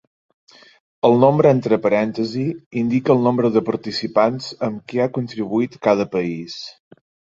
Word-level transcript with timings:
El 1.09 1.17
nombre 1.23 1.51
entre 1.55 1.77
parèntesi 1.83 2.45
indica 2.83 3.13
el 3.17 3.21
nombre 3.27 3.53
de 3.57 3.63
participants 3.69 4.49
amb 4.69 4.83
què 4.93 5.05
ha 5.05 5.09
contribuït 5.19 5.79
cada 5.91 6.09
país. 6.17 6.61